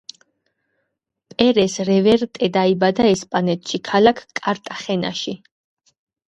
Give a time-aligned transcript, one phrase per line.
[1.33, 5.37] პერეს–რევერტე დაიბადა ესპანეთში, ქალაქ კარტახენაში.